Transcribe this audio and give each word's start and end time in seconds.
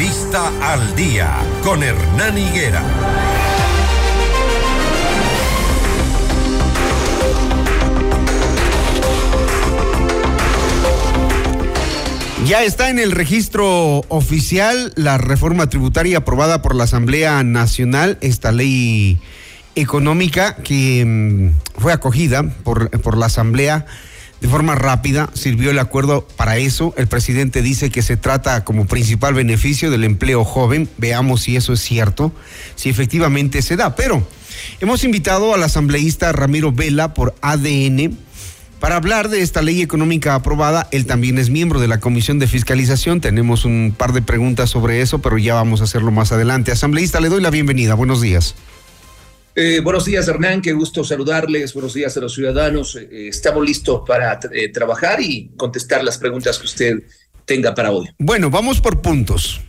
Entrevista 0.00 0.72
al 0.72 0.96
día 0.96 1.30
con 1.62 1.82
Hernán 1.82 2.38
Higuera. 2.38 2.82
Ya 12.46 12.64
está 12.64 12.88
en 12.88 12.98
el 12.98 13.12
registro 13.12 13.98
oficial 14.08 14.94
la 14.96 15.18
reforma 15.18 15.68
tributaria 15.68 16.18
aprobada 16.18 16.62
por 16.62 16.74
la 16.74 16.84
Asamblea 16.84 17.42
Nacional, 17.42 18.16
esta 18.22 18.52
ley 18.52 19.18
económica 19.74 20.56
que 20.56 21.04
mm, 21.04 21.78
fue 21.78 21.92
acogida 21.92 22.42
por, 22.64 22.88
por 23.02 23.18
la 23.18 23.26
Asamblea 23.26 23.84
de 24.40 24.48
forma 24.48 24.74
rápida, 24.74 25.28
sirvió 25.34 25.70
el 25.70 25.78
acuerdo 25.78 26.26
para 26.36 26.56
eso. 26.56 26.94
El 26.96 27.08
presidente 27.08 27.60
dice 27.60 27.90
que 27.90 28.02
se 28.02 28.16
trata 28.16 28.64
como 28.64 28.86
principal 28.86 29.34
beneficio 29.34 29.90
del 29.90 30.04
empleo 30.04 30.44
joven. 30.44 30.88
Veamos 30.96 31.42
si 31.42 31.56
eso 31.56 31.74
es 31.74 31.80
cierto, 31.80 32.32
si 32.74 32.88
efectivamente 32.88 33.60
se 33.60 33.76
da. 33.76 33.94
Pero 33.96 34.26
hemos 34.80 35.04
invitado 35.04 35.54
al 35.54 35.62
asambleísta 35.62 36.32
Ramiro 36.32 36.72
Vela 36.72 37.12
por 37.12 37.34
ADN 37.42 38.16
para 38.80 38.96
hablar 38.96 39.28
de 39.28 39.42
esta 39.42 39.60
ley 39.60 39.82
económica 39.82 40.34
aprobada. 40.34 40.88
Él 40.90 41.04
también 41.04 41.36
es 41.38 41.50
miembro 41.50 41.78
de 41.78 41.88
la 41.88 42.00
Comisión 42.00 42.38
de 42.38 42.46
Fiscalización. 42.46 43.20
Tenemos 43.20 43.66
un 43.66 43.94
par 43.96 44.14
de 44.14 44.22
preguntas 44.22 44.70
sobre 44.70 45.02
eso, 45.02 45.18
pero 45.20 45.36
ya 45.36 45.54
vamos 45.54 45.82
a 45.82 45.84
hacerlo 45.84 46.10
más 46.10 46.32
adelante. 46.32 46.72
Asambleísta, 46.72 47.20
le 47.20 47.28
doy 47.28 47.42
la 47.42 47.50
bienvenida. 47.50 47.94
Buenos 47.94 48.22
días. 48.22 48.54
Eh, 49.54 49.80
buenos 49.80 50.04
días, 50.04 50.28
Hernán. 50.28 50.62
Qué 50.62 50.72
gusto 50.72 51.02
saludarles. 51.02 51.74
Buenos 51.74 51.94
días 51.94 52.16
a 52.16 52.20
los 52.20 52.34
ciudadanos. 52.34 52.96
Eh, 52.96 53.28
estamos 53.28 53.66
listos 53.66 54.02
para 54.06 54.38
eh, 54.52 54.68
trabajar 54.68 55.20
y 55.20 55.50
contestar 55.56 56.04
las 56.04 56.18
preguntas 56.18 56.58
que 56.58 56.66
usted 56.66 57.02
tenga 57.44 57.74
para 57.74 57.90
hoy. 57.90 58.08
Bueno, 58.18 58.50
vamos 58.50 58.80
por 58.80 59.02
puntos. 59.02 59.60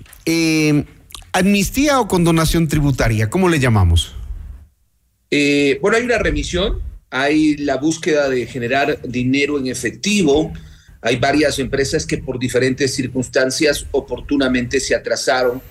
¿Amnistía 1.33 1.99
o 1.99 2.07
condonación 2.07 2.67
tributaria? 2.67 3.29
¿Cómo 3.29 3.49
le 3.49 3.59
llamamos? 3.59 4.15
bueno, 5.81 5.95
hay 5.95 6.03
una 6.03 6.17
remisión, 6.17 6.81
hay 7.09 7.55
la 7.55 7.77
búsqueda 7.77 8.27
de 8.27 8.45
generar 8.45 9.01
dinero 9.01 9.57
en 9.57 9.67
efectivo. 9.67 10.51
Hay 11.01 11.15
varias 11.15 11.57
empresas 11.57 12.05
que 12.05 12.17
por 12.17 12.37
diferentes 12.37 12.93
circunstancias 12.93 13.85
oportunamente 13.91 14.81
se 14.81 14.93
atrasaron 14.93 15.61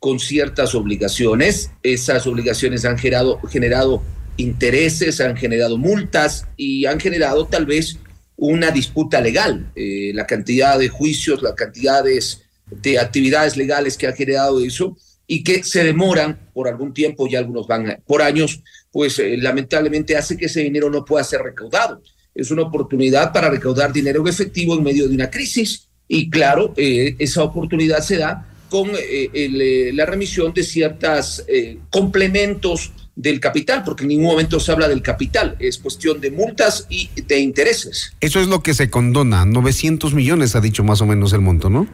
con 0.00 0.18
ciertas 0.18 0.74
obligaciones. 0.74 1.70
Esas 1.84 2.26
obligaciones 2.26 2.84
han 2.84 2.98
generado, 2.98 3.38
generado 3.48 4.02
intereses, 4.36 5.20
han 5.20 5.36
generado 5.36 5.78
multas 5.78 6.46
y 6.56 6.86
han 6.86 6.98
generado 6.98 7.46
tal 7.46 7.66
vez 7.66 7.98
una 8.36 8.70
disputa 8.70 9.20
legal. 9.20 9.70
Eh, 9.76 10.12
la 10.14 10.26
cantidad 10.26 10.78
de 10.78 10.88
juicios, 10.88 11.42
las 11.42 11.54
cantidades 11.54 12.42
de 12.70 12.98
actividades 12.98 13.56
legales 13.56 13.96
que 13.96 14.06
ha 14.06 14.12
generado 14.12 14.60
eso 14.60 14.96
y 15.26 15.44
que 15.44 15.62
se 15.62 15.84
demoran 15.84 16.50
por 16.54 16.66
algún 16.66 16.94
tiempo 16.94 17.26
y 17.26 17.36
algunos 17.36 17.66
van 17.66 18.02
por 18.06 18.22
años, 18.22 18.62
pues 18.90 19.18
eh, 19.18 19.36
lamentablemente 19.36 20.16
hace 20.16 20.36
que 20.36 20.46
ese 20.46 20.60
dinero 20.60 20.88
no 20.90 21.04
pueda 21.04 21.22
ser 21.22 21.42
recaudado. 21.42 22.02
Es 22.34 22.50
una 22.50 22.62
oportunidad 22.62 23.32
para 23.32 23.50
recaudar 23.50 23.92
dinero 23.92 24.22
en 24.22 24.28
efectivo 24.28 24.74
en 24.74 24.82
medio 24.82 25.06
de 25.06 25.14
una 25.14 25.30
crisis 25.30 25.88
y 26.08 26.30
claro, 26.30 26.72
eh, 26.76 27.14
esa 27.18 27.44
oportunidad 27.44 28.00
se 28.00 28.16
da 28.16 28.49
con 28.70 28.90
eh, 28.90 29.28
eh, 29.34 29.90
la 29.92 30.06
remisión 30.06 30.54
de 30.54 30.62
ciertos 30.62 31.44
eh, 31.48 31.78
complementos 31.90 32.92
del 33.14 33.40
capital, 33.40 33.82
porque 33.84 34.04
en 34.04 34.08
ningún 34.08 34.26
momento 34.26 34.58
se 34.58 34.72
habla 34.72 34.88
del 34.88 35.02
capital, 35.02 35.56
es 35.58 35.76
cuestión 35.76 36.20
de 36.20 36.30
multas 36.30 36.86
y 36.88 37.10
de 37.26 37.40
intereses. 37.40 38.12
Eso 38.20 38.40
es 38.40 38.46
lo 38.46 38.62
que 38.62 38.72
se 38.72 38.88
condona, 38.88 39.44
900 39.44 40.14
millones 40.14 40.56
ha 40.56 40.60
dicho 40.60 40.84
más 40.84 41.02
o 41.02 41.06
menos 41.06 41.32
el 41.34 41.40
monto, 41.40 41.68
¿no? 41.68 41.86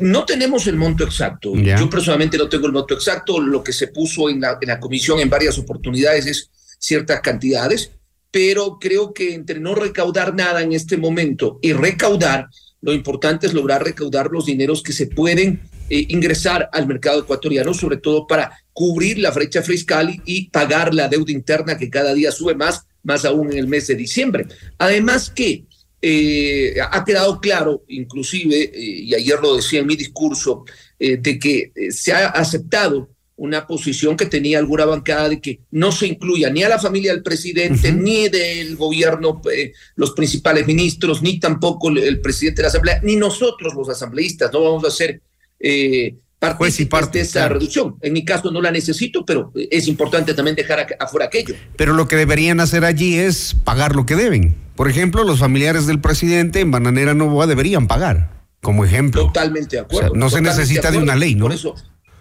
no 0.00 0.26
tenemos 0.26 0.66
el 0.66 0.76
monto 0.76 1.02
exacto. 1.02 1.54
Yo 1.54 1.88
personalmente 1.88 2.36
no 2.36 2.46
tengo 2.46 2.66
el 2.66 2.74
monto 2.74 2.92
exacto. 2.92 3.40
Lo 3.40 3.64
que 3.64 3.72
se 3.72 3.88
puso 3.88 4.28
en 4.28 4.42
la, 4.42 4.58
en 4.60 4.68
la 4.68 4.78
comisión 4.78 5.18
en 5.18 5.30
varias 5.30 5.56
oportunidades 5.56 6.26
es 6.26 6.50
ciertas 6.78 7.22
cantidades, 7.22 7.92
pero 8.30 8.78
creo 8.78 9.14
que 9.14 9.32
entre 9.32 9.58
no 9.58 9.74
recaudar 9.74 10.34
nada 10.34 10.60
en 10.60 10.74
este 10.74 10.98
momento 10.98 11.58
y 11.62 11.72
recaudar, 11.72 12.50
lo 12.82 12.92
importante 12.92 13.46
es 13.46 13.54
lograr 13.54 13.84
recaudar 13.84 14.30
los 14.30 14.46
dineros 14.46 14.82
que 14.82 14.92
se 14.92 15.06
pueden 15.06 15.60
eh, 15.88 16.06
ingresar 16.08 16.68
al 16.72 16.86
mercado 16.86 17.20
ecuatoriano, 17.20 17.72
sobre 17.74 17.96
todo 17.96 18.26
para 18.26 18.58
cubrir 18.72 19.18
la 19.18 19.30
brecha 19.30 19.62
fiscal 19.62 20.20
y, 20.24 20.50
pagar 20.50 20.94
la 20.94 21.08
deuda 21.08 21.32
interna 21.32 21.78
que 21.78 21.90
cada 21.90 22.12
día 22.12 22.30
sube 22.32 22.54
más, 22.54 22.86
más 23.02 23.24
aún 23.24 23.52
en 23.52 23.58
el 23.58 23.66
mes 23.66 23.86
de 23.86 23.94
diciembre. 23.94 24.46
Además 24.78 25.30
que 25.30 25.64
eh, 26.02 26.76
ha 26.90 27.04
quedado 27.04 27.40
claro, 27.40 27.84
inclusive, 27.88 28.64
eh, 28.64 28.72
y 28.74 29.14
ayer 29.14 29.38
lo 29.40 29.56
decía 29.56 29.80
en 29.80 29.86
mi 29.86 29.96
discurso, 29.96 30.64
de 30.98 31.38
que 31.38 31.72
se 31.90 32.12
ha 32.12 32.28
aceptado 32.28 33.10
una 33.36 33.66
posición 33.66 34.16
que 34.16 34.26
tenía 34.26 34.58
alguna 34.58 34.86
bancada 34.86 35.28
de 35.28 35.40
que 35.40 35.60
no 35.70 35.92
se 35.92 36.06
incluya 36.06 36.50
ni 36.50 36.62
a 36.62 36.68
la 36.68 36.78
familia 36.78 37.12
del 37.12 37.22
presidente, 37.22 37.92
ni 37.92 38.28
del 38.28 38.76
gobierno, 38.76 39.42
eh, 39.52 39.72
los 39.94 40.12
principales 40.12 40.66
ministros, 40.66 41.22
ni 41.22 41.38
tampoco 41.38 41.90
el, 41.90 42.20
presidente 42.20 42.58
de 42.58 42.62
la 42.62 42.68
Asamblea, 42.68 43.00
ni 43.02 43.16
nosotros 43.16 43.74
los 43.74 43.88
asambleístas, 43.88 44.52
no 44.52 44.62
vamos 44.62 44.84
a 44.84 44.88
hacer 44.88 45.20
eh, 45.60 46.16
parte, 46.38 47.18
de 47.18 47.20
esa 47.20 47.48
reducción. 47.48 47.96
En 48.00 48.12
mi 48.14 48.24
caso 48.24 48.50
no 48.50 48.60
la 48.62 48.70
necesito, 48.70 49.24
pero 49.24 49.52
es 49.54 49.86
importante 49.86 50.32
también 50.32 50.56
dejar 50.56 50.86
afuera 50.98 51.26
aquello. 51.26 51.54
Pero 51.76 51.92
lo 51.92 52.08
que 52.08 52.16
deberían 52.16 52.60
hacer 52.60 52.84
allí 52.84 53.16
es 53.16 53.54
pagar 53.64 53.96
lo 53.96 54.06
que 54.06 54.16
deben. 54.16 54.56
Por 54.76 54.88
ejemplo, 54.88 55.24
los 55.24 55.40
familiares 55.40 55.86
del 55.86 56.00
presidente 56.00 56.60
en 56.60 56.70
Bananera 56.70 57.14
Novoa 57.14 57.46
deberían 57.46 57.86
pagar, 57.86 58.30
como 58.62 58.84
ejemplo. 58.84 59.26
Totalmente 59.26 59.76
de 59.76 59.82
acuerdo. 59.82 60.14
no 60.14 60.30
se 60.30 60.40
necesita 60.40 60.90
de, 60.90 60.98
una 60.98 61.16
ley, 61.16 61.34
¿no? 61.34 61.46
Por 61.46 61.54
eso, 61.54 61.74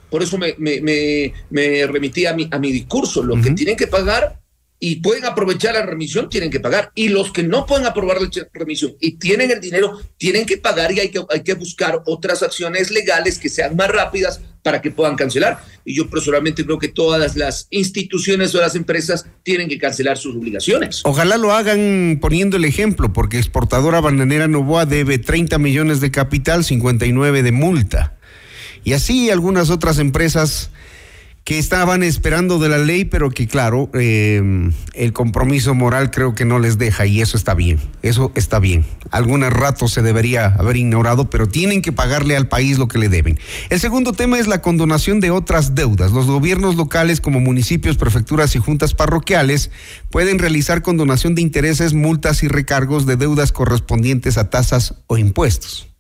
por 0.10 0.24
eso 0.24 0.38
me, 0.38 0.56
me, 0.58 1.34
me, 1.50 1.88
remití 1.88 2.26
a 2.26 2.34
mi, 2.34 2.48
a 2.52 2.60
mi 2.60 2.72
discurso. 2.72 3.24
Los 3.24 3.44
que 3.44 3.52
tienen 3.52 3.76
que 3.76 3.88
pagar 3.88 4.40
y 4.80 4.98
pueden 4.98 5.26
aprovechar 5.26 5.74
la 5.74 5.86
remisión, 5.86 6.30
tienen 6.30 6.50
que 6.50 6.60
pagar. 6.60 6.92
Y 6.96 7.10
los 7.10 7.32
que 7.32 7.44
no 7.44 7.66
pueden 7.66 7.86
aprobar 7.86 8.22
la 8.22 8.30
remisión 8.54 8.96
y 9.00 9.14
tienen 9.14 9.52
el 9.52 9.62
dinero, 9.62 10.00
tienen 10.18 10.46
que 10.46 10.58
pagar 10.58 10.92
y 10.92 11.00
hay 11.00 11.10
que, 11.10 11.24
hay 11.30 11.42
que 11.42 11.54
buscar 11.54 12.02
otras 12.06 12.44
acciones 12.44 12.92
legales 12.92 13.40
que 13.40 13.50
sean 13.50 13.76
más 13.76 13.90
rápidas 13.90 14.42
para 14.62 14.82
que 14.82 14.92
puedan 14.92 15.16
cancelar. 15.16 15.64
Y 15.86 15.96
yo 15.96 16.10
personalmente 16.10 16.66
creo 16.66 16.80
que 16.80 16.88
todas 16.88 17.36
las 17.36 17.68
instituciones 17.70 18.54
o 18.56 18.62
las 18.62 18.76
empresas 18.76 19.26
tienen 19.44 19.70
que 19.70 19.78
cancelar 19.78 20.18
sus 20.18 20.36
obligaciones. 20.36 21.02
Ojalá 21.06 21.38
lo 21.38 21.52
hagan 21.52 22.18
poniendo 22.20 22.58
el 22.58 22.66
ejemplo, 22.66 23.14
porque 23.14 23.38
exportadora 23.38 24.02
bananera 24.02 24.48
Novoa 24.48 24.86
debe 24.86 25.20
30 25.20 25.58
millones 25.60 26.02
de 26.02 26.12
capital, 26.12 26.64
59 26.64 27.44
de 27.44 27.52
multa. 27.52 28.15
Y 28.86 28.94
así 28.94 29.30
algunas 29.30 29.70
otras 29.70 30.00
empresas 30.00 30.70
que 31.46 31.60
estaban 31.60 32.02
esperando 32.02 32.58
de 32.58 32.70
la 32.70 32.80
ley, 32.80 33.06
pero 33.06 33.30
que 33.30 33.48
claro, 33.48 33.92
em, 33.94 34.74
el 34.96 35.14
compromiso 35.14 35.76
moral 35.76 36.10
creo 36.10 36.34
que 36.34 36.44
no 36.44 36.58
les 36.58 36.80
deja 36.80 37.06
y 37.06 37.22
eso 37.22 37.38
está 37.38 37.54
bien, 37.54 37.80
eso 38.02 38.32
está 38.34 38.58
bien. 38.58 38.84
Algunos 39.12 39.54
ratos 39.54 39.94
se 39.94 40.02
debería 40.02 40.46
haber 40.46 40.78
ignorado, 40.78 41.30
pero 41.30 41.48
tienen 41.48 41.84
que 41.84 41.92
pagarle 41.92 42.36
al 42.36 42.48
país 42.48 42.80
lo 42.80 42.88
que 42.88 42.98
le 42.98 43.10
deben. 43.10 43.40
El 43.70 43.80
segundo 43.80 44.12
tema 44.12 44.40
es 44.40 44.48
la 44.48 44.64
condonación 44.64 45.20
de 45.20 45.30
otras 45.30 45.76
deudas. 45.76 46.12
Los 46.12 46.26
gobiernos 46.26 46.78
locales 46.78 47.22
como 47.22 47.40
municipios, 47.40 47.98
prefecturas 47.98 48.56
y 48.56 48.60
juntas 48.60 48.96
parroquiales 48.96 49.70
pueden 50.10 50.40
realizar 50.40 50.82
condonación 50.82 51.36
de 51.36 51.44
intereses, 51.44 51.94
multas 51.94 52.42
y 52.42 52.48
recargos 52.48 53.06
de 53.06 53.18
deudas 53.18 53.52
correspondientes 53.52 54.40
a 54.40 54.50
tasas 54.50 54.96
o 55.06 55.20
impuestos. 55.20 55.95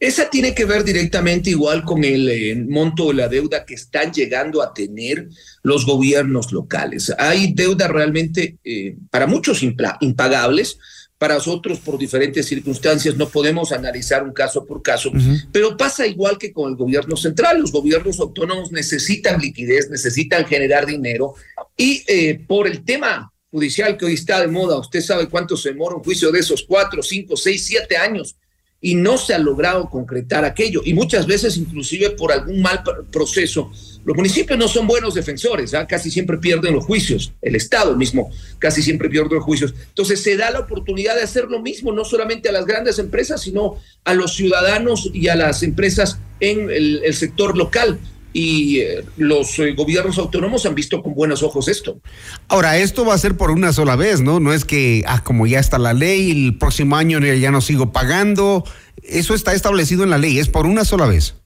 Esa 0.00 0.28
tiene 0.28 0.54
que 0.54 0.64
ver 0.64 0.84
directamente 0.84 1.50
igual 1.50 1.84
con 1.84 2.04
el, 2.04 2.28
eh, 2.28 2.56
monto 2.56 3.08
de 3.08 3.14
la 3.14 3.28
deuda 3.28 3.64
que 3.64 3.74
están 3.74 4.12
llegando 4.12 4.62
a 4.62 4.74
tener 4.74 5.28
los 5.62 5.86
gobiernos 5.86 6.52
locales. 6.52 7.12
Hay 7.18 7.52
deudas 7.52 7.90
realmente 7.90 8.58
eh, 8.64 8.96
para 9.10 9.26
muchos 9.26 9.62
impagables, 9.62 10.78
para 11.18 11.38
otros 11.38 11.78
por 11.78 11.96
diferentes 11.96 12.44
circunstancias 12.46 13.16
no 13.16 13.28
podemos 13.28 13.72
analizar 13.72 14.22
un 14.22 14.32
caso 14.32 14.66
por 14.66 14.82
caso, 14.82 15.10
pero 15.52 15.76
pasa 15.76 16.06
igual 16.06 16.36
que 16.36 16.52
con 16.52 16.70
el 16.70 16.76
gobierno 16.76 17.16
central. 17.16 17.60
Los 17.60 17.72
gobiernos 17.72 18.20
autónomos 18.20 18.72
necesitan 18.72 19.40
liquidez, 19.40 19.88
necesitan 19.90 20.44
generar 20.44 20.84
dinero 20.84 21.34
y 21.76 22.04
eh, 22.08 22.40
por 22.46 22.66
el 22.66 22.84
tema 22.84 23.32
judicial 23.50 23.96
que 23.96 24.04
hoy 24.04 24.14
está 24.14 24.40
de 24.40 24.48
moda, 24.48 24.78
usted 24.78 25.00
sabe 25.00 25.28
cuánto 25.28 25.56
se 25.56 25.70
demora 25.70 25.96
un 25.96 26.02
juicio 26.02 26.32
de 26.32 26.40
esos 26.40 26.64
cuatro, 26.64 27.02
cinco, 27.02 27.36
seis, 27.36 27.64
siete 27.64 27.96
años 27.96 28.36
y 28.84 28.96
no 28.96 29.16
se 29.16 29.32
ha 29.32 29.38
logrado 29.38 29.88
concretar 29.88 30.44
aquello. 30.44 30.82
Y 30.84 30.92
muchas 30.92 31.26
veces, 31.26 31.56
inclusive 31.56 32.10
por 32.10 32.30
algún 32.30 32.60
mal 32.60 32.82
proceso, 33.10 33.72
los 34.04 34.14
municipios 34.14 34.58
no 34.58 34.68
son 34.68 34.86
buenos 34.86 35.14
defensores, 35.14 35.72
¿ah? 35.72 35.86
casi 35.86 36.10
siempre 36.10 36.36
pierden 36.36 36.74
los 36.74 36.84
juicios, 36.84 37.32
el 37.40 37.56
Estado 37.56 37.96
mismo 37.96 38.30
casi 38.58 38.82
siempre 38.82 39.08
pierde 39.08 39.36
los 39.36 39.44
juicios. 39.44 39.72
Entonces 39.88 40.22
se 40.22 40.36
da 40.36 40.50
la 40.50 40.60
oportunidad 40.60 41.14
de 41.14 41.22
hacer 41.22 41.46
lo 41.46 41.62
mismo, 41.62 41.92
no 41.92 42.04
solamente 42.04 42.50
a 42.50 42.52
las 42.52 42.66
grandes 42.66 42.98
empresas, 42.98 43.40
sino 43.40 43.78
a 44.04 44.12
los 44.12 44.34
ciudadanos 44.34 45.10
y 45.14 45.28
a 45.28 45.34
las 45.34 45.62
empresas 45.62 46.18
en 46.40 46.68
el 46.68 47.14
sector 47.14 47.56
local 47.56 47.98
y 48.34 48.80
eh, 48.80 49.04
los 49.16 49.58
eh, 49.60 49.72
gobiernos 49.72 50.18
autónomos 50.18 50.66
han 50.66 50.74
visto 50.74 51.00
con 51.02 51.14
buenos 51.14 51.42
ojos 51.42 51.68
esto. 51.68 52.00
Ahora, 52.48 52.76
esto 52.76 53.06
va 53.06 53.14
a 53.14 53.18
ser 53.18 53.36
por 53.36 53.52
una 53.52 53.72
sola 53.72 53.94
vez, 53.94 54.20
¿no? 54.20 54.40
No 54.40 54.52
es 54.52 54.64
que, 54.64 55.04
ah, 55.06 55.22
como 55.22 55.46
ya 55.46 55.60
está 55.60 55.78
la 55.78 55.94
ley, 55.94 56.32
el 56.32 56.58
próximo 56.58 56.96
año 56.96 57.20
ya 57.20 57.50
no 57.52 57.60
sigo 57.60 57.92
pagando. 57.92 58.64
Eso 59.02 59.34
está 59.34 59.54
establecido 59.54 60.02
en 60.02 60.10
la 60.10 60.18
ley, 60.18 60.38
es 60.38 60.48
por 60.48 60.66
una 60.66 60.84
sola 60.84 61.06
vez. 61.06 61.36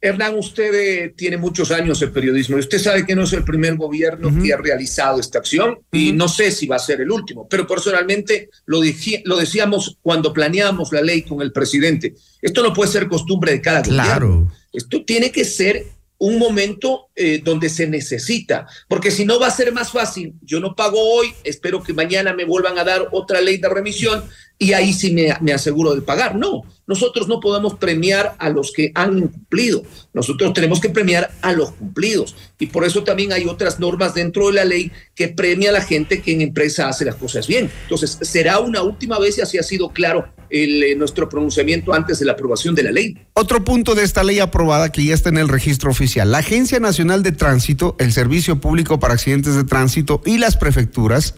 Hernán, 0.00 0.36
usted 0.36 0.74
eh, 0.74 1.14
tiene 1.16 1.36
muchos 1.36 1.70
años 1.70 2.00
de 2.00 2.08
periodismo 2.08 2.56
y 2.56 2.60
usted 2.60 2.78
sabe 2.78 3.06
que 3.06 3.14
no 3.14 3.22
es 3.22 3.32
el 3.32 3.44
primer 3.44 3.76
gobierno 3.76 4.30
que 4.42 4.52
ha 4.52 4.58
realizado 4.58 5.18
esta 5.20 5.38
acción 5.38 5.78
y 5.90 6.12
no 6.12 6.28
sé 6.28 6.50
si 6.50 6.66
va 6.66 6.76
a 6.76 6.80
ser 6.80 7.00
el 7.00 7.10
último, 7.10 7.48
pero 7.48 7.66
personalmente 7.66 8.50
lo, 8.66 8.80
lo 9.24 9.36
decíamos 9.36 9.98
cuando 10.02 10.32
planeamos 10.32 10.92
la 10.92 11.00
ley 11.00 11.22
con 11.22 11.40
el 11.40 11.50
presidente. 11.50 12.14
Esto 12.42 12.62
no 12.62 12.74
puede 12.74 12.90
ser 12.90 13.08
costumbre 13.08 13.52
de 13.52 13.62
cada 13.62 13.82
claro. 13.82 14.28
gobierno. 14.28 14.52
Esto 14.72 15.04
tiene 15.04 15.30
que 15.30 15.46
ser 15.46 15.86
un 16.18 16.38
momento 16.38 17.05
eh, 17.18 17.40
donde 17.42 17.70
se 17.70 17.86
necesita, 17.86 18.66
porque 18.88 19.10
si 19.10 19.24
no 19.24 19.40
va 19.40 19.46
a 19.46 19.50
ser 19.50 19.72
más 19.72 19.90
fácil, 19.90 20.34
yo 20.42 20.60
no 20.60 20.76
pago 20.76 21.00
hoy, 21.00 21.32
espero 21.44 21.82
que 21.82 21.94
mañana 21.94 22.34
me 22.34 22.44
vuelvan 22.44 22.78
a 22.78 22.84
dar 22.84 23.08
otra 23.10 23.40
ley 23.40 23.56
de 23.56 23.70
remisión 23.70 24.22
y 24.58 24.72
ahí 24.72 24.92
sí 24.92 25.12
me, 25.12 25.52
aseguro 25.52 25.94
de 25.94 26.02
pagar. 26.02 26.34
No, 26.34 26.62
nosotros 26.86 27.28
no 27.28 27.40
podemos 27.40 27.74
premiar 27.74 28.34
a 28.38 28.50
los 28.50 28.70
que 28.70 28.92
han 28.94 29.18
incumplido, 29.18 29.82
nosotros 30.12 30.52
tenemos 30.52 30.80
que 30.80 30.90
premiar 30.90 31.30
a 31.42 31.52
los 31.52 31.72
cumplidos 31.72 32.36
y 32.58 32.66
por 32.66 32.84
eso 32.84 33.02
también 33.02 33.32
hay 33.32 33.46
otras 33.46 33.80
normas 33.80 34.14
dentro 34.14 34.48
de 34.48 34.52
la 34.52 34.64
ley 34.64 34.92
que 35.14 35.28
premia 35.28 35.70
a 35.70 35.72
la 35.72 35.82
gente 35.82 36.20
que 36.20 36.32
en 36.32 36.42
empresa 36.42 36.88
hace 36.88 37.06
las 37.06 37.16
cosas 37.16 37.46
bien. 37.46 37.70
Entonces, 37.84 38.18
será 38.20 38.58
una 38.58 38.82
última 38.82 39.18
vez 39.18 39.38
y 39.38 39.40
así 39.40 39.56
ha 39.56 39.62
sido 39.62 39.88
claro 39.88 40.26
eh, 40.48 40.94
nuestro 40.96 41.28
pronunciamiento 41.28 41.92
antes 41.92 42.20
de 42.20 42.24
la 42.26 42.32
aprobación 42.32 42.74
de 42.74 42.84
la 42.84 42.92
ley. 42.92 43.18
Otro 43.32 43.64
punto 43.64 43.94
de 43.94 44.04
esta 44.04 44.22
ley 44.22 44.38
aprobada 44.38 44.92
que 44.92 45.04
ya 45.04 45.14
está 45.14 45.28
en 45.28 45.38
el 45.38 45.48
registro 45.48 45.90
oficial. 45.90 46.30
La 46.30 46.38
Agencia 46.38 46.78
Nacional 46.78 47.05
de 47.06 47.32
Tránsito, 47.32 47.96
el 47.98 48.12
Servicio 48.12 48.60
Público 48.60 48.98
para 48.98 49.14
Accidentes 49.14 49.54
de 49.54 49.64
Tránsito 49.64 50.20
y 50.26 50.38
las 50.38 50.56
prefecturas 50.56 51.36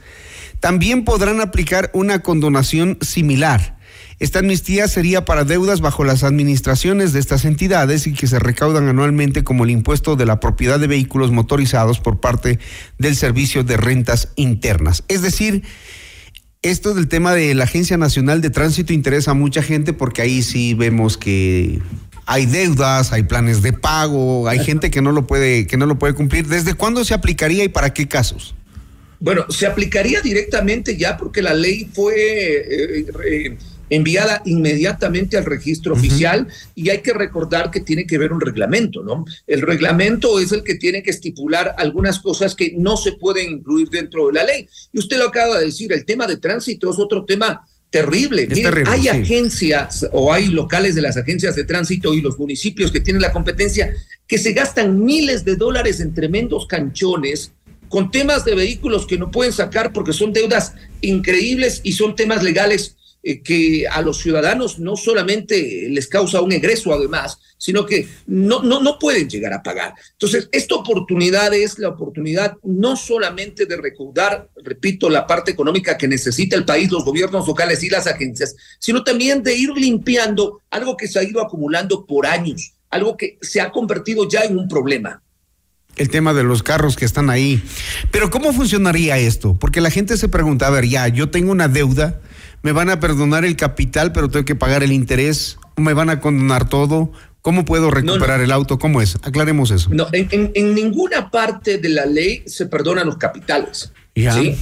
también 0.60 1.04
podrán 1.04 1.40
aplicar 1.40 1.90
una 1.92 2.22
condonación 2.22 2.98
similar. 3.00 3.78
Esta 4.18 4.40
amnistía 4.40 4.88
sería 4.88 5.24
para 5.24 5.44
deudas 5.44 5.80
bajo 5.80 6.02
las 6.04 6.24
administraciones 6.24 7.12
de 7.12 7.20
estas 7.20 7.44
entidades 7.44 8.06
y 8.06 8.14
que 8.14 8.26
se 8.26 8.38
recaudan 8.38 8.88
anualmente 8.88 9.44
como 9.44 9.64
el 9.64 9.70
impuesto 9.70 10.16
de 10.16 10.26
la 10.26 10.40
propiedad 10.40 10.80
de 10.80 10.88
vehículos 10.88 11.30
motorizados 11.30 12.00
por 12.00 12.18
parte 12.18 12.58
del 12.98 13.14
Servicio 13.14 13.62
de 13.62 13.76
Rentas 13.76 14.32
Internas. 14.34 15.04
Es 15.06 15.22
decir, 15.22 15.62
esto 16.62 16.94
del 16.94 17.06
tema 17.06 17.32
de 17.34 17.54
la 17.54 17.64
Agencia 17.64 17.96
Nacional 17.96 18.40
de 18.40 18.50
Tránsito 18.50 18.92
interesa 18.92 19.30
a 19.30 19.34
mucha 19.34 19.62
gente 19.62 19.92
porque 19.92 20.22
ahí 20.22 20.42
sí 20.42 20.74
vemos 20.74 21.16
que 21.16 21.80
hay 22.28 22.44
deudas, 22.44 23.10
hay 23.10 23.22
planes 23.22 23.62
de 23.62 23.72
pago, 23.72 24.48
hay 24.48 24.58
gente 24.58 24.90
que 24.90 25.00
no 25.00 25.12
lo 25.12 25.26
puede 25.26 25.66
que 25.66 25.78
no 25.78 25.86
lo 25.86 25.98
puede 25.98 26.12
cumplir. 26.12 26.46
¿Desde 26.46 26.74
cuándo 26.74 27.02
se 27.02 27.14
aplicaría 27.14 27.64
y 27.64 27.68
para 27.68 27.94
qué 27.94 28.06
casos? 28.06 28.54
Bueno, 29.18 29.46
se 29.48 29.66
aplicaría 29.66 30.20
directamente 30.20 30.98
ya 30.98 31.16
porque 31.16 31.40
la 31.40 31.54
ley 31.54 31.90
fue 31.90 32.14
eh, 32.14 33.06
eh, 33.24 33.58
enviada 33.88 34.42
inmediatamente 34.44 35.38
al 35.38 35.46
registro 35.46 35.94
oficial 35.94 36.46
y 36.74 36.90
hay 36.90 36.98
que 36.98 37.14
recordar 37.14 37.70
que 37.70 37.80
tiene 37.80 38.06
que 38.06 38.18
ver 38.18 38.30
un 38.30 38.42
reglamento, 38.42 39.02
¿no? 39.02 39.24
El 39.46 39.62
reglamento 39.62 40.38
es 40.38 40.52
el 40.52 40.62
que 40.62 40.74
tiene 40.74 41.02
que 41.02 41.10
estipular 41.10 41.74
algunas 41.78 42.20
cosas 42.20 42.54
que 42.54 42.74
no 42.76 42.98
se 42.98 43.12
pueden 43.12 43.52
incluir 43.52 43.88
dentro 43.88 44.26
de 44.26 44.34
la 44.34 44.44
ley. 44.44 44.68
Y 44.92 44.98
usted 44.98 45.16
lo 45.16 45.28
acaba 45.28 45.58
de 45.58 45.64
decir, 45.64 45.90
el 45.94 46.04
tema 46.04 46.26
de 46.26 46.36
tránsito 46.36 46.90
es 46.90 46.98
otro 46.98 47.24
tema 47.24 47.66
terrible. 47.90 48.48
hay 48.86 49.08
agencias 49.08 50.06
o 50.12 50.32
hay 50.32 50.48
locales 50.48 50.94
de 50.94 51.02
las 51.02 51.16
agencias 51.16 51.56
de 51.56 51.64
tránsito 51.64 52.14
y 52.14 52.20
los 52.20 52.38
municipios 52.38 52.92
que 52.92 53.00
tienen 53.00 53.22
la 53.22 53.32
competencia 53.32 53.94
que 54.26 54.38
se 54.38 54.52
gastan 54.52 55.04
miles 55.04 55.44
de 55.44 55.56
dólares 55.56 56.00
en 56.00 56.12
tremendos 56.12 56.66
canchones 56.66 57.52
con 57.88 58.10
temas 58.10 58.44
de 58.44 58.54
vehículos 58.54 59.06
que 59.06 59.16
no 59.16 59.30
pueden 59.30 59.52
sacar 59.52 59.92
porque 59.92 60.12
son 60.12 60.32
deudas 60.32 60.74
increíbles 61.00 61.80
y 61.82 61.92
son 61.92 62.14
temas 62.14 62.42
legales 62.42 62.96
que 63.22 63.86
a 63.88 64.00
los 64.00 64.18
ciudadanos 64.18 64.78
no 64.78 64.96
solamente 64.96 65.88
les 65.90 66.06
causa 66.06 66.40
un 66.40 66.52
egreso 66.52 66.92
además, 66.92 67.38
sino 67.58 67.84
que 67.84 68.08
no, 68.26 68.62
no, 68.62 68.80
no 68.80 68.98
pueden 68.98 69.28
llegar 69.28 69.52
a 69.52 69.62
pagar. 69.62 69.94
Entonces, 70.12 70.48
esta 70.52 70.76
oportunidad 70.76 71.52
es 71.52 71.78
la 71.78 71.88
oportunidad 71.88 72.56
no 72.62 72.96
solamente 72.96 73.66
de 73.66 73.76
recaudar, 73.76 74.48
repito, 74.64 75.10
la 75.10 75.26
parte 75.26 75.50
económica 75.50 75.98
que 75.98 76.08
necesita 76.08 76.56
el 76.56 76.64
país, 76.64 76.90
los 76.90 77.04
gobiernos 77.04 77.46
locales 77.46 77.82
y 77.82 77.90
las 77.90 78.06
agencias, 78.06 78.54
sino 78.78 79.02
también 79.04 79.42
de 79.42 79.54
ir 79.54 79.70
limpiando 79.70 80.60
algo 80.70 80.96
que 80.96 81.08
se 81.08 81.18
ha 81.18 81.24
ido 81.24 81.42
acumulando 81.42 82.06
por 82.06 82.26
años, 82.26 82.74
algo 82.90 83.16
que 83.16 83.38
se 83.42 83.60
ha 83.60 83.70
convertido 83.70 84.28
ya 84.28 84.42
en 84.42 84.58
un 84.58 84.68
problema 84.68 85.22
el 85.96 86.08
tema 86.08 86.32
de 86.32 86.44
los 86.44 86.62
carros 86.62 86.96
que 86.96 87.04
están 87.04 87.28
ahí. 87.28 87.60
Pero 88.10 88.30
¿cómo 88.30 88.52
funcionaría 88.52 89.18
esto? 89.18 89.54
Porque 89.58 89.80
la 89.80 89.90
gente 89.90 90.16
se 90.16 90.28
pregunta, 90.28 90.68
a 90.68 90.70
ver, 90.70 90.86
ya, 90.86 91.08
yo 91.08 91.28
tengo 91.28 91.52
una 91.52 91.66
deuda, 91.66 92.20
me 92.62 92.72
van 92.72 92.90
a 92.90 93.00
perdonar 93.00 93.44
el 93.44 93.56
capital, 93.56 94.12
pero 94.12 94.28
tengo 94.28 94.44
que 94.44 94.54
pagar 94.54 94.82
el 94.82 94.92
interés, 94.92 95.58
me 95.76 95.92
van 95.94 96.10
a 96.10 96.20
condonar 96.20 96.68
todo. 96.68 97.12
¿Cómo 97.40 97.64
puedo 97.64 97.90
recuperar 97.90 98.40
el 98.40 98.50
auto? 98.50 98.78
¿Cómo 98.78 99.00
es? 99.00 99.16
Aclaremos 99.22 99.70
eso. 99.70 99.88
No, 99.90 100.08
en, 100.12 100.74
ninguna 100.74 101.30
parte 101.30 101.78
de 101.78 101.88
la 101.88 102.04
ley 102.04 102.42
se 102.46 102.66
perdonan 102.66 103.06
los 103.06 103.16
capitales. 103.16 103.92
¿sí? 104.14 104.56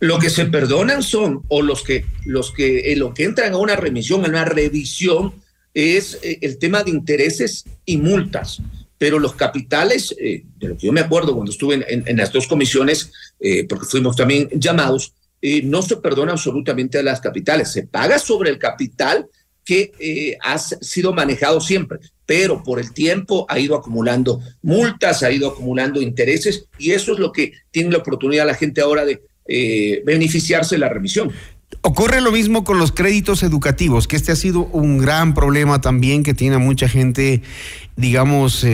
Lo 0.00 0.18
que 0.18 0.28
se 0.28 0.46
perdonan 0.46 1.02
son, 1.02 1.42
o 1.48 1.62
los 1.62 1.82
que, 1.82 2.04
los 2.24 2.52
que, 2.52 2.92
eh, 2.92 2.96
lo 2.96 3.14
que 3.14 3.24
entran 3.24 3.54
a 3.54 3.56
una 3.56 3.76
remisión, 3.76 4.24
a 4.24 4.28
una 4.28 4.44
revisión, 4.44 5.34
es 5.72 6.18
eh, 6.22 6.38
el 6.42 6.58
tema 6.58 6.82
de 6.82 6.90
intereses 6.90 7.64
y 7.86 7.96
multas 7.96 8.60
pero 8.98 9.18
los 9.18 9.34
capitales, 9.34 10.14
eh, 10.18 10.44
de 10.56 10.68
lo 10.68 10.76
que 10.76 10.86
yo 10.86 10.92
me 10.92 11.00
acuerdo 11.00 11.34
cuando 11.34 11.52
estuve 11.52 11.84
en, 11.88 12.16
las 12.16 12.32
dos 12.32 12.46
comisiones, 12.46 13.12
eh, 13.40 13.64
porque 13.68 13.86
fuimos 13.86 14.16
también 14.16 14.48
llamados, 14.54 15.12
eh, 15.48 15.62
no 15.62 15.80
se 15.80 15.98
perdona 15.98 16.32
absolutamente 16.32 16.98
a 16.98 17.04
las 17.04 17.20
capitales, 17.20 17.70
se 17.70 17.86
paga 17.86 18.18
sobre 18.18 18.50
el 18.50 18.58
capital 18.58 19.26
que 19.64 20.36
ha 20.42 20.58
sido 20.58 21.12
manejado 21.12 21.60
siempre, 21.60 22.00
pero 22.24 22.64
por 22.64 22.80
el 22.80 22.92
tiempo 22.92 23.46
ha 23.48 23.60
ido 23.60 23.76
acumulando 23.76 24.40
multas, 24.62 25.22
ha 25.22 25.30
ido 25.30 25.48
acumulando 25.48 26.02
intereses 26.02 26.66
y 26.78 26.90
eso 26.90 27.12
es 27.12 27.20
lo 27.20 27.30
que 27.30 27.52
tiene 27.70 27.92
la 27.92 27.98
oportunidad 27.98 28.44
la 28.44 28.54
gente 28.54 28.80
ahora 28.80 29.04
de 29.04 29.22
beneficiarse 30.04 30.74
de 30.74 30.80
la 30.80 30.88
remisión. 30.88 31.32
Ocurre 31.82 32.20
lo 32.20 32.32
mismo 32.32 32.64
con 32.64 32.78
los 32.78 32.90
créditos 32.90 33.44
educativos, 33.44 34.08
que 34.08 34.16
este 34.16 34.32
ha 34.32 34.36
sido 34.36 34.64
un 34.66 34.98
gran 34.98 35.34
problema 35.34 35.80
también 35.80 36.24
que 36.24 36.34
tiene 36.34 36.58
mucha 36.58 36.88
gente, 36.88 37.42
digamos, 37.94 38.64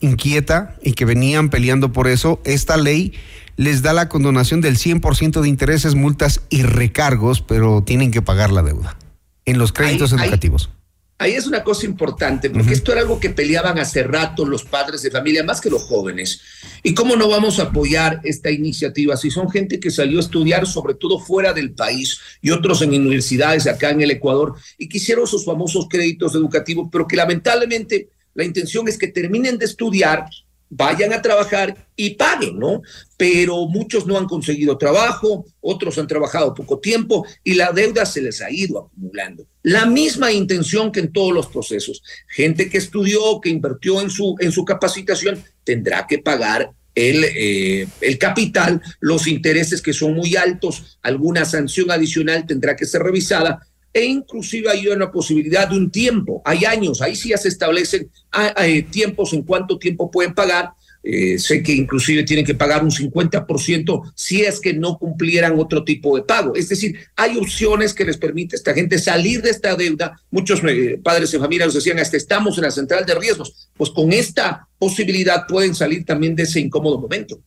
inquieta 0.00 0.76
y 0.82 0.92
que 0.92 1.04
venían 1.04 1.50
peleando 1.50 1.92
por 1.92 2.06
eso. 2.06 2.40
Esta 2.44 2.76
ley 2.76 3.12
les 3.60 3.82
da 3.82 3.92
la 3.92 4.08
condonación 4.08 4.62
del 4.62 4.78
100% 4.78 5.42
de 5.42 5.46
intereses, 5.46 5.94
multas 5.94 6.40
y 6.48 6.62
recargos, 6.62 7.42
pero 7.42 7.82
tienen 7.84 8.10
que 8.10 8.22
pagar 8.22 8.52
la 8.52 8.62
deuda 8.62 8.96
en 9.44 9.58
los 9.58 9.70
créditos 9.70 10.14
educativos. 10.14 10.70
Ahí 11.18 11.32
es 11.32 11.46
una 11.46 11.62
cosa 11.62 11.84
importante, 11.84 12.48
porque 12.48 12.72
esto 12.72 12.92
era 12.92 13.02
algo 13.02 13.20
que 13.20 13.28
peleaban 13.28 13.78
hace 13.78 14.02
rato 14.02 14.46
los 14.46 14.64
padres 14.64 15.02
de 15.02 15.10
familia, 15.10 15.44
más 15.44 15.60
que 15.60 15.68
los 15.68 15.82
jóvenes. 15.82 16.40
¿Y 16.82 16.94
cómo 16.94 17.16
no 17.16 17.28
vamos 17.28 17.58
a 17.58 17.64
apoyar 17.64 18.22
esta 18.24 18.50
iniciativa 18.50 19.14
si 19.18 19.30
son 19.30 19.50
gente 19.50 19.78
que 19.78 19.90
salió 19.90 20.16
a 20.20 20.22
estudiar, 20.22 20.66
sobre 20.66 20.94
todo 20.94 21.18
fuera 21.18 21.52
del 21.52 21.72
país, 21.72 22.18
y 22.40 22.52
otros 22.52 22.80
en 22.80 22.94
universidades 22.94 23.66
acá 23.66 23.90
en 23.90 24.00
el 24.00 24.10
Ecuador, 24.10 24.54
y 24.78 24.88
quisieron 24.88 25.26
sus 25.26 25.44
famosos 25.44 25.86
créditos 25.90 26.34
educativos, 26.34 26.88
pero 26.90 27.06
que 27.06 27.16
lamentablemente 27.16 28.08
la 28.32 28.44
intención 28.44 28.88
es 28.88 28.96
que 28.96 29.08
terminen 29.08 29.58
de 29.58 29.66
estudiar 29.66 30.24
vayan 30.70 31.12
a 31.12 31.20
trabajar 31.20 31.88
y 31.96 32.10
paguen, 32.10 32.58
¿no? 32.58 32.80
Pero 33.16 33.66
muchos 33.66 34.06
no 34.06 34.16
han 34.16 34.26
conseguido 34.26 34.78
trabajo, 34.78 35.44
otros 35.60 35.98
han 35.98 36.06
trabajado 36.06 36.54
poco 36.54 36.78
tiempo 36.78 37.26
y 37.44 37.54
la 37.54 37.72
deuda 37.72 38.06
se 38.06 38.22
les 38.22 38.40
ha 38.40 38.50
ido 38.50 38.78
acumulando. 38.78 39.46
La 39.62 39.84
misma 39.84 40.32
intención 40.32 40.90
que 40.92 41.00
en 41.00 41.12
todos 41.12 41.32
los 41.32 41.48
procesos. 41.48 42.02
Gente 42.28 42.70
que 42.70 42.78
estudió, 42.78 43.40
que 43.40 43.50
invirtió 43.50 44.00
en 44.00 44.08
su, 44.08 44.36
en 44.38 44.52
su 44.52 44.64
capacitación, 44.64 45.42
tendrá 45.64 46.06
que 46.06 46.18
pagar 46.18 46.70
el, 46.94 47.24
eh, 47.24 47.86
el, 48.00 48.18
capital, 48.18 48.80
los 49.00 49.26
intereses 49.26 49.82
que 49.82 49.92
son 49.92 50.14
muy 50.14 50.36
altos, 50.36 50.98
alguna 51.02 51.44
sanción 51.44 51.90
adicional 51.90 52.46
tendrá 52.46 52.76
que 52.76 52.86
ser 52.86 53.02
revisada 53.02 53.60
e 53.92 54.04
inclusive 54.04 54.70
hay 54.70 54.86
una 54.88 55.10
posibilidad 55.10 55.68
de 55.68 55.76
un 55.76 55.90
tiempo, 55.90 56.42
hay 56.44 56.64
años, 56.64 57.02
ahí 57.02 57.16
sí 57.16 57.30
ya 57.30 57.38
se 57.38 57.48
establecen 57.48 58.10
ah, 58.32 58.54
eh, 58.64 58.82
tiempos 58.82 59.32
en 59.32 59.42
cuánto 59.42 59.78
tiempo 59.78 60.10
pueden 60.10 60.34
pagar. 60.34 60.70
Eh, 61.02 61.38
sé 61.38 61.62
que 61.62 61.72
inclusive 61.72 62.24
tienen 62.24 62.44
que 62.44 62.54
pagar 62.54 62.84
un 62.84 62.90
50% 62.90 64.12
si 64.14 64.42
es 64.42 64.60
que 64.60 64.74
no 64.74 64.98
cumplieran 64.98 65.58
otro 65.58 65.82
tipo 65.82 66.14
de 66.14 66.24
pago. 66.24 66.54
Es 66.54 66.68
decir, 66.68 66.94
hay 67.16 67.38
opciones 67.38 67.94
que 67.94 68.04
les 68.04 68.18
permite 68.18 68.54
a 68.54 68.58
esta 68.58 68.74
gente 68.74 68.98
salir 68.98 69.40
de 69.40 69.48
esta 69.48 69.74
deuda. 69.76 70.20
Muchos 70.30 70.60
eh, 70.62 71.00
padres 71.02 71.30
de 71.30 71.38
familia 71.38 71.64
nos 71.64 71.74
decían, 71.74 71.98
hasta 71.98 72.18
estamos 72.18 72.58
en 72.58 72.64
la 72.64 72.70
central 72.70 73.06
de 73.06 73.14
riesgos. 73.14 73.70
Pues 73.78 73.88
con 73.90 74.12
esta 74.12 74.68
posibilidad 74.78 75.46
pueden 75.48 75.74
salir 75.74 76.04
también 76.04 76.36
de 76.36 76.42
ese 76.42 76.60
incómodo 76.60 77.00
momento. 77.00 77.40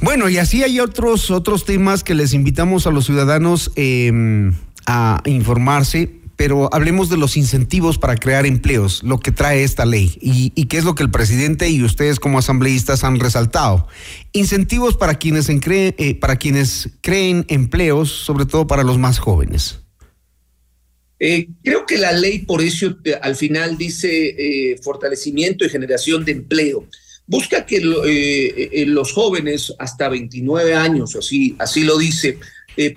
Bueno, 0.00 0.30
y 0.30 0.38
así 0.38 0.62
hay 0.62 0.80
otros, 0.80 1.30
otros 1.30 1.66
temas 1.66 2.02
que 2.02 2.14
les 2.14 2.32
invitamos 2.32 2.86
a 2.86 2.90
los 2.90 3.04
ciudadanos. 3.04 3.70
Eh, 3.76 4.10
informarse, 5.26 6.22
pero 6.36 6.68
hablemos 6.72 7.08
de 7.08 7.16
los 7.16 7.36
incentivos 7.36 7.98
para 7.98 8.16
crear 8.16 8.46
empleos, 8.46 9.02
lo 9.04 9.20
que 9.20 9.30
trae 9.30 9.62
esta 9.62 9.84
ley 9.86 10.18
y, 10.20 10.50
qué 10.66 10.78
es 10.78 10.84
lo 10.84 10.94
que 10.94 11.02
el 11.02 11.10
presidente 11.10 11.68
y 11.68 11.84
ustedes 11.84 12.18
como 12.18 12.38
asambleístas 12.38 13.04
han 13.04 13.20
resaltado. 13.20 13.86
Incentivos 14.32 14.96
para 14.96 15.14
quienes, 15.14 15.48
eh, 15.48 16.14
para 16.16 16.36
quienes 16.36 16.90
creen 17.00 17.44
empleos, 17.48 18.10
sobre 18.10 18.46
todo 18.46 18.66
para 18.66 18.82
los 18.82 18.98
más 18.98 19.20
jóvenes. 19.20 19.78
Eh, 21.20 21.46
creo 21.62 21.86
que 21.86 21.98
la 21.98 22.10
ley 22.10 22.40
por 22.40 22.60
eso 22.60 22.96
eh, 23.04 23.14
al 23.22 23.36
final 23.36 23.78
dice 23.78 24.76
fortalecimiento 24.82 25.64
y 25.64 25.70
generación 25.70 26.24
de 26.24 26.32
empleo. 26.32 26.88
Busca 27.24 27.64
que 27.64 27.80
los 27.80 29.12
jóvenes 29.12 29.72
hasta 29.78 30.08
29 30.08 30.74
años, 30.74 31.14
así, 31.14 31.54
así 31.60 31.84
lo 31.84 31.96
dice, 31.98 32.38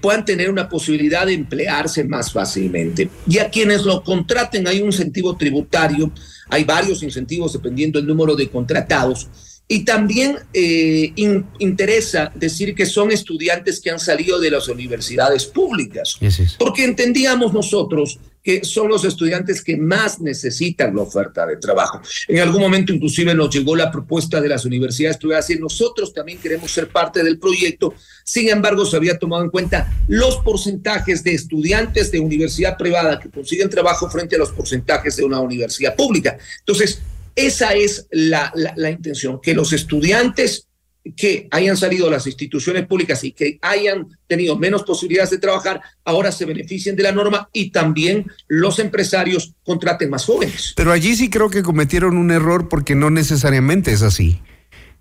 puedan 0.01 0.25
tener 0.25 0.49
una 0.49 0.69
posibilidad 0.69 1.25
de 1.25 1.33
emplearse 1.33 2.03
más 2.03 2.31
fácilmente. 2.31 3.09
Y 3.27 3.39
a 3.39 3.49
quienes 3.49 3.83
lo 3.83 4.03
contraten 4.03 4.67
hay 4.67 4.81
un 4.81 4.87
incentivo 4.87 5.35
tributario, 5.35 6.11
hay 6.49 6.63
varios 6.63 7.03
incentivos 7.03 7.53
dependiendo 7.53 7.99
del 7.99 8.07
número 8.07 8.35
de 8.35 8.49
contratados. 8.49 9.27
Y 9.67 9.83
también 9.83 10.37
eh, 10.53 11.11
interesa 11.57 12.31
decir 12.35 12.75
que 12.75 12.85
son 12.85 13.11
estudiantes 13.11 13.81
que 13.81 13.89
han 13.89 13.99
salido 13.99 14.39
de 14.39 14.51
las 14.51 14.67
universidades 14.67 15.45
públicas, 15.45 16.17
porque 16.59 16.83
entendíamos 16.83 17.51
nosotros 17.51 18.19
que 18.45 18.63
son 18.63 18.89
los 18.89 19.03
estudiantes 19.03 19.63
que 19.63 19.75
más 19.75 20.21
necesitan 20.21 20.95
la 20.95 21.01
oferta 21.01 21.47
de 21.47 21.57
trabajo. 21.57 21.99
En 22.27 22.39
algún 22.39 22.61
momento 22.61 22.93
inclusive 22.93 23.33
nos 23.33 23.49
llegó 23.49 23.75
la 23.75 23.91
propuesta 23.91 24.39
de 24.39 24.47
las 24.47 24.65
universidades 24.65 25.17
privadas 25.17 25.49
y 25.49 25.55
nosotros 25.55 26.13
también 26.13 26.37
queremos 26.37 26.71
ser 26.71 26.89
parte 26.89 27.23
del 27.23 27.39
proyecto. 27.39 27.95
Sin 28.23 28.47
embargo, 28.49 28.85
se 28.85 28.97
había 28.97 29.17
tomado 29.17 29.43
en 29.43 29.49
cuenta 29.49 29.91
los 30.07 30.37
porcentajes 30.37 31.23
de 31.23 31.33
estudiantes 31.33 32.11
de 32.11 32.19
universidad 32.19 32.77
privada 32.77 33.19
que 33.19 33.31
consiguen 33.31 33.67
trabajo 33.67 34.11
frente 34.11 34.35
a 34.35 34.39
los 34.39 34.51
porcentajes 34.51 35.15
de 35.15 35.23
una 35.23 35.39
universidad 35.39 35.95
pública. 35.95 36.37
Entonces, 36.59 37.01
esa 37.35 37.73
es 37.73 38.05
la, 38.11 38.53
intención, 38.91 39.41
que 39.41 39.55
los 39.55 39.73
estudiantes 39.73 40.67
que 41.15 41.47
hayan 41.51 41.77
salido 41.77 42.09
las 42.09 42.25
instituciones 42.25 42.87
públicas 42.87 43.23
y 43.23 43.31
que 43.31 43.59
hayan 43.61 44.07
tenido 44.27 44.57
menos 44.57 44.83
posibilidades 44.83 45.29
de 45.29 45.37
trabajar, 45.37 45.81
ahora 46.03 46.31
se 46.31 46.45
beneficien 46.45 46.95
de 46.95 47.03
la 47.03 47.11
norma 47.11 47.49
y 47.53 47.69
también 47.69 48.25
los 48.47 48.79
empresarios 48.79 49.53
contraten 49.63 50.09
más 50.09 50.25
jóvenes. 50.25 50.73
Pero 50.75 50.91
allí 50.91 51.15
sí 51.15 51.29
creo 51.29 51.49
que 51.49 51.63
cometieron 51.63 52.17
un 52.17 52.31
error 52.31 52.69
porque 52.69 52.95
no 52.95 53.09
necesariamente 53.09 53.91
es 53.91 54.01
así. 54.01 54.41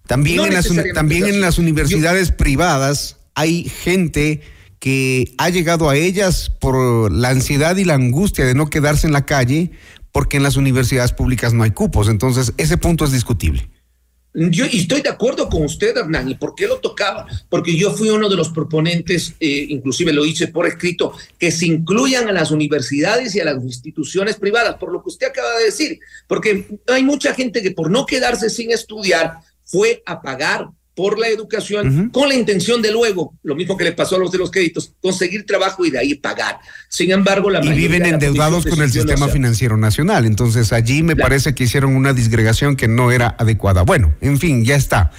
También, 0.07 0.41
en, 0.41 0.53
las, 0.53 0.69
también 0.93 1.27
en 1.27 1.41
las 1.41 1.59
universidades 1.59 2.31
privadas 2.31 3.17
hay 3.35 3.65
gente 3.65 4.43
que 4.79 5.33
ha 5.39 5.49
llegado 5.49 5.89
a 5.89 5.97
ellas 5.97 6.53
por 6.61 7.11
la 7.11 7.31
ansiedad 7.31 7.77
y 7.77 7.85
la 7.85 7.95
angustia 7.95 8.45
de 8.45 8.55
no 8.55 8.69
quedarse 8.69 9.07
en 9.07 9.15
la 9.15 9.25
calle, 9.25 9.71
porque 10.13 10.37
en 10.37 10.43
las 10.43 10.57
universidades 10.57 11.13
públicas 11.13 11.55
no 11.55 11.63
hay 11.63 11.71
cupos. 11.71 12.09
Entonces, 12.09 12.53
ese 12.59 12.77
punto 12.77 13.07
es 13.07 13.13
discutible. 13.13 13.71
Yo 14.37 14.65
estoy 14.65 15.01
de 15.01 15.11
acuerdo 15.11 15.49
con 15.49 15.63
usted, 15.63 15.97
Hernán. 15.97 16.29
¿Y 16.29 16.35
por 16.35 16.57
qué 16.57 16.67
lo 16.67 16.81
tocaba? 16.81 17.25
Porque 17.49 17.77
yo 17.77 17.93
fui 17.93 18.11
uno 18.11 18.29
de 18.29 18.35
los 18.35 18.49
proponentes, 18.49 19.35
eh, 19.39 19.67
inclusive 19.69 20.13
lo 20.13 20.27
hice 20.27 20.49
por 20.49 20.67
escrito, 20.67 21.15
que 21.39 21.53
se 21.53 21.67
incluyan 21.67 22.29
a 22.29 22.33
las 22.33 22.51
universidades 22.51 23.33
y 23.37 23.41
a 23.41 23.45
las 23.45 23.63
instituciones 23.63 24.35
privadas, 24.35 24.75
por 24.75 24.93
lo 24.93 25.03
que 25.03 25.11
usted 25.11 25.29
acaba 25.29 25.57
de 25.59 25.67
decir. 25.67 26.01
Porque 26.27 26.67
hay 26.89 27.05
mucha 27.05 27.33
gente 27.33 27.63
que 27.63 27.71
por 27.71 27.93
no 27.93 28.07
quedarse 28.07 28.51
sin 28.51 28.73
estudiar 28.73 29.39
fue 29.65 30.03
a 30.05 30.21
pagar 30.21 30.69
por 30.95 31.19
la 31.19 31.29
educación 31.29 32.11
con 32.11 32.29
la 32.29 32.35
intención 32.35 32.81
de 32.81 32.93
luego, 32.93 33.35
lo 33.43 33.55
mismo 33.55 33.77
que 33.77 33.85
le 33.85 33.93
pasó 33.93 34.17
a 34.17 34.19
los 34.19 34.31
de 34.31 34.39
los 34.39 34.51
créditos, 34.51 34.93
conseguir 35.03 35.45
trabajo 35.45 35.85
y 35.85 35.91
de 35.91 35.99
ahí 35.99 36.15
pagar. 36.15 36.59
Sin 36.89 37.11
embargo, 37.11 37.51
la 37.51 37.65
y 37.65 37.73
viven 37.73 38.07
endeudados 38.07 38.65
con 38.65 38.81
el 38.81 38.91
sistema 38.93 39.29
financiero 39.29 39.77
nacional. 39.77 40.27
Entonces 40.27 40.73
allí 40.73 41.03
me 41.03 41.17
parece 41.17 41.55
que 41.55 41.65
hicieron 41.65 41.97
una 41.97 42.13
disgregación 42.13 42.77
que 42.77 42.89
no 42.89 43.11
era 43.11 43.35
adecuada. 43.39 43.83
Bueno, 43.83 44.15
en 44.21 44.39
fin, 44.39 44.65
ya 44.65 44.77
está. 44.77 45.11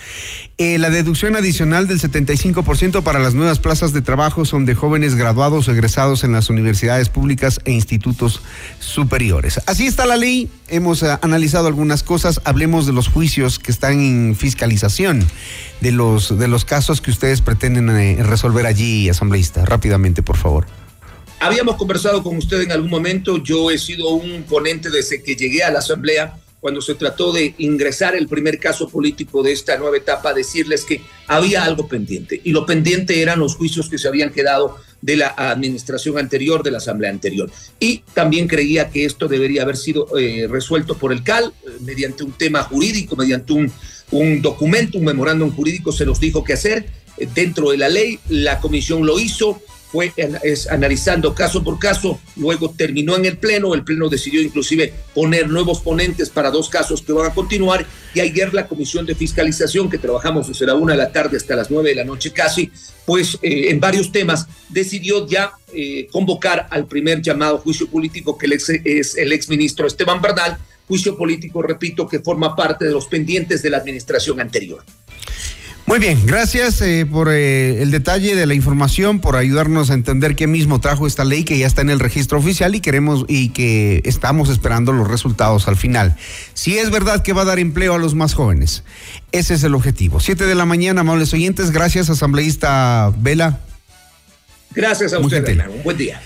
Eh, 0.57 0.77
la 0.77 0.89
deducción 0.89 1.35
adicional 1.35 1.85
del 1.87 1.99
75% 1.99 3.03
para 3.03 3.19
las 3.19 3.33
nuevas 3.33 3.59
plazas 3.59 3.91
de 3.91 4.01
trabajo 4.01 4.45
son 4.45 4.65
de 4.65 4.73
jóvenes 4.73 5.15
graduados 5.15 5.67
o 5.67 5.71
egresados 5.73 6.23
en 6.23 6.31
las 6.31 6.49
universidades 6.49 7.09
públicas 7.09 7.59
e 7.65 7.73
institutos 7.73 8.41
superiores. 8.79 9.59
Así 9.65 9.85
está 9.85 10.05
la 10.05 10.15
ley. 10.15 10.49
Hemos 10.69 11.03
eh, 11.03 11.17
analizado 11.21 11.67
algunas 11.67 12.03
cosas. 12.03 12.39
Hablemos 12.45 12.85
de 12.85 12.93
los 12.93 13.09
juicios 13.09 13.59
que 13.59 13.71
están 13.71 13.99
en 13.99 14.35
fiscalización, 14.37 15.25
de 15.81 15.91
los, 15.91 16.37
de 16.37 16.47
los 16.47 16.65
casos 16.65 17.01
que 17.01 17.11
ustedes 17.11 17.41
pretenden 17.41 17.89
eh, 17.89 18.23
resolver 18.23 18.65
allí, 18.65 19.09
asambleísta. 19.09 19.65
Rápidamente, 19.65 20.23
por 20.23 20.37
favor. 20.37 20.65
Habíamos 21.39 21.75
conversado 21.75 22.23
con 22.23 22.37
usted 22.37 22.61
en 22.61 22.71
algún 22.71 22.89
momento. 22.89 23.37
Yo 23.37 23.69
he 23.69 23.77
sido 23.77 24.09
un 24.09 24.43
ponente 24.43 24.89
desde 24.89 25.21
que 25.21 25.35
llegué 25.35 25.63
a 25.63 25.71
la 25.71 25.79
asamblea 25.79 26.35
cuando 26.65 26.81
se 26.81 26.95
trató 26.95 27.31
de 27.31 27.53
ingresar 27.59 28.15
el 28.15 28.27
primer 28.27 28.57
caso 28.57 28.89
político 28.89 29.43
de 29.43 29.51
esta 29.51 29.77
nueva 29.77 29.97
etapa, 29.97 30.33
decirles 30.33 30.83
que 30.83 30.99
había 31.27 31.63
algo 31.63 31.87
pendiente. 31.87 32.41
Y 32.43 32.53
lo 32.53 32.65
pendiente 32.65 33.21
eran 33.21 33.37
los 33.37 33.55
juicios 33.55 33.87
que 33.87 33.99
se 33.99 34.07
habían 34.07 34.31
quedado 34.31 34.77
de 34.99 35.17
la 35.17 35.27
administración 35.37 36.17
anterior, 36.17 36.63
de 36.63 36.71
la 36.71 36.79
asamblea 36.79 37.11
anterior. 37.11 37.51
Y 37.79 37.99
también 38.15 38.47
creía 38.47 38.89
que 38.89 39.05
esto 39.05 39.27
debería 39.27 39.61
haber 39.61 39.77
sido 39.77 40.17
eh, 40.17 40.47
resuelto 40.49 40.97
por 40.97 41.11
el 41.13 41.21
CAL 41.21 41.53
eh, 41.53 41.69
mediante 41.81 42.23
un 42.23 42.31
tema 42.31 42.63
jurídico, 42.63 43.15
mediante 43.15 43.53
un, 43.53 43.71
un 44.11 44.41
documento, 44.41 44.97
un 44.97 45.05
memorándum 45.05 45.51
jurídico, 45.51 45.91
se 45.91 46.05
los 46.05 46.19
dijo 46.19 46.43
qué 46.43 46.53
hacer 46.53 46.85
eh, 47.17 47.27
dentro 47.33 47.71
de 47.71 47.77
la 47.77 47.89
ley. 47.89 48.19
La 48.29 48.59
comisión 48.59 49.05
lo 49.05 49.19
hizo 49.19 49.61
fue 49.95 50.11
es, 50.43 50.67
analizando 50.67 51.33
caso 51.33 51.63
por 51.63 51.79
caso, 51.79 52.19
luego 52.35 52.73
terminó 52.75 53.15
en 53.15 53.23
el 53.23 53.37
Pleno, 53.37 53.73
el 53.73 53.85
Pleno 53.85 54.09
decidió 54.09 54.41
inclusive 54.41 54.93
poner 55.13 55.47
nuevos 55.47 55.79
ponentes 55.79 56.29
para 56.29 56.51
dos 56.51 56.69
casos 56.69 57.01
que 57.01 57.13
van 57.13 57.31
a 57.31 57.33
continuar 57.33 57.85
y 58.13 58.19
ayer 58.19 58.53
la 58.53 58.67
Comisión 58.67 59.05
de 59.05 59.15
Fiscalización, 59.15 59.89
que 59.89 59.97
trabajamos 59.97 60.49
desde 60.49 60.65
la 60.65 60.75
una 60.75 60.93
de 60.93 60.97
la 60.97 61.13
tarde 61.13 61.37
hasta 61.37 61.55
las 61.55 61.71
nueve 61.71 61.89
de 61.89 61.95
la 61.95 62.03
noche 62.03 62.33
casi, 62.33 62.69
pues 63.05 63.37
eh, 63.41 63.69
en 63.69 63.79
varios 63.79 64.11
temas 64.11 64.47
decidió 64.67 65.25
ya 65.27 65.53
eh, 65.73 66.07
convocar 66.11 66.67
al 66.71 66.87
primer 66.87 67.21
llamado 67.21 67.59
juicio 67.59 67.87
político 67.87 68.37
que 68.37 68.47
es 68.83 69.15
el 69.15 69.31
exministro 69.31 69.87
Esteban 69.87 70.21
Bernal, 70.21 70.57
juicio 70.87 71.17
político, 71.17 71.61
repito, 71.61 72.07
que 72.07 72.19
forma 72.19 72.55
parte 72.55 72.85
de 72.85 72.91
los 72.91 73.07
pendientes 73.07 73.61
de 73.61 73.69
la 73.69 73.77
administración 73.77 74.39
anterior. 74.39 74.83
Muy 75.87 75.99
bien, 75.99 76.25
gracias 76.25 76.81
eh, 76.81 77.05
por 77.05 77.29
eh, 77.29 77.83
el 77.83 77.91
detalle 77.91 78.35
de 78.35 78.47
la 78.47 78.55
información, 78.55 79.19
por 79.19 79.35
ayudarnos 79.35 79.91
a 79.91 79.93
entender 79.93 80.35
qué 80.35 80.47
mismo 80.47 80.81
trajo 80.81 81.05
esta 81.05 81.23
ley 81.23 81.43
que 81.43 81.59
ya 81.59 81.67
está 81.67 81.83
en 81.83 81.91
el 81.91 81.99
registro 81.99 82.39
oficial 82.39 82.73
y 82.73 82.79
queremos 82.79 83.23
y 83.27 83.49
que 83.49 84.01
estamos 84.03 84.49
esperando 84.49 84.93
los 84.93 85.07
resultados 85.07 85.67
al 85.67 85.75
final. 85.75 86.17
Si 86.55 86.79
es 86.79 86.89
verdad 86.89 87.21
que 87.21 87.33
va 87.33 87.43
a 87.43 87.45
dar 87.45 87.59
empleo 87.59 87.93
a 87.93 87.97
los 87.99 88.15
más 88.15 88.33
jóvenes, 88.33 88.83
ese 89.31 89.53
es 89.53 89.63
el 89.63 89.75
objetivo. 89.75 90.19
Siete 90.19 90.47
de 90.47 90.55
la 90.55 90.65
mañana, 90.65 91.01
amables 91.01 91.31
oyentes, 91.35 91.69
gracias 91.69 92.09
asambleísta 92.09 93.13
Vela. 93.19 93.59
Gracias 94.71 95.13
a 95.13 95.19
usted, 95.19 95.47
un 95.69 95.83
buen 95.83 95.97
día. 95.97 96.19